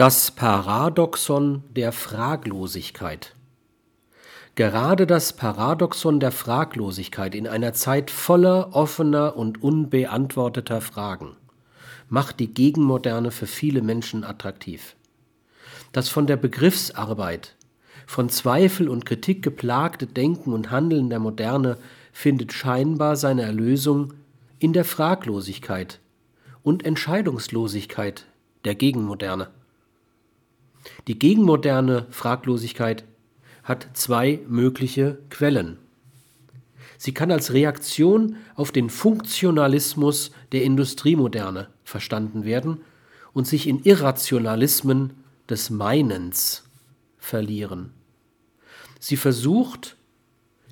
[0.00, 3.34] Das Paradoxon der Fraglosigkeit.
[4.54, 11.36] Gerade das Paradoxon der Fraglosigkeit in einer Zeit voller offener und unbeantworteter Fragen
[12.08, 14.96] macht die Gegenmoderne für viele Menschen attraktiv.
[15.92, 17.54] Das von der Begriffsarbeit,
[18.06, 21.76] von Zweifel und Kritik geplagte Denken und Handeln der Moderne
[22.10, 24.14] findet scheinbar seine Erlösung
[24.60, 26.00] in der Fraglosigkeit
[26.62, 28.24] und Entscheidungslosigkeit
[28.64, 29.48] der Gegenmoderne.
[31.06, 33.04] Die gegenmoderne Fraglosigkeit
[33.62, 35.78] hat zwei mögliche Quellen.
[36.98, 42.82] Sie kann als Reaktion auf den Funktionalismus der Industriemoderne verstanden werden
[43.32, 45.14] und sich in Irrationalismen
[45.48, 46.64] des Meinens
[47.18, 47.92] verlieren.
[48.98, 49.96] Sie versucht,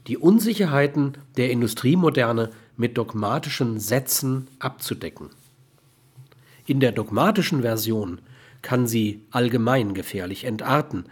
[0.06, 5.30] die Unsicherheiten der Industriemoderne mit dogmatischen Sätzen abzudecken.
[6.66, 8.20] In der dogmatischen Version
[8.62, 11.04] kann sie allgemeingefährlich entarten,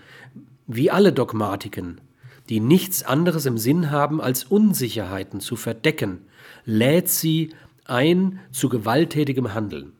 [0.67, 2.01] wie alle Dogmatiken,
[2.49, 6.21] die nichts anderes im Sinn haben, als Unsicherheiten zu verdecken,
[6.65, 7.51] lädt sie
[7.85, 9.93] ein zu gewalttätigem Handeln.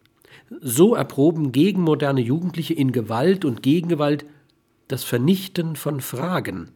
[0.61, 4.27] So erproben gegenmoderne Jugendliche in Gewalt und Gegengewalt
[4.89, 6.71] das Vernichten von Fragen.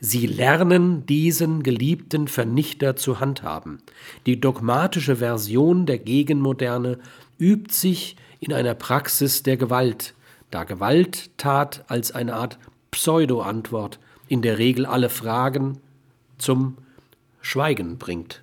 [0.00, 3.78] Sie lernen diesen geliebten Vernichter zu handhaben.
[4.24, 6.98] Die dogmatische Version der Gegenmoderne
[7.38, 10.14] übt sich in einer Praxis der Gewalt,
[10.50, 12.58] da Gewalttat als eine Art
[12.90, 13.98] Pseudo-Antwort
[14.28, 15.78] in der Regel alle Fragen
[16.38, 16.78] zum
[17.40, 18.42] Schweigen bringt.